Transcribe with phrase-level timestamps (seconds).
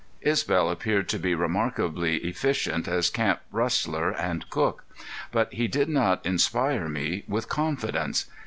[0.23, 4.83] Isbel appeared to be remarkably efficient as camp rustler and cook,
[5.31, 8.25] but he did not inspire me with confidence.